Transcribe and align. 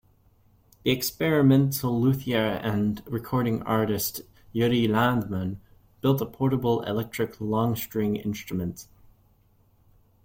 The 0.81 0.89
experimental 0.89 2.01
luthier 2.01 2.59
and 2.63 3.03
recording 3.05 3.61
artist 3.61 4.21
Yuri 4.51 4.87
Landman 4.87 5.61
built 6.01 6.21
a 6.23 6.25
portable 6.25 6.81
electric 6.85 7.39
long-string 7.39 8.15
instrument. 8.15 8.87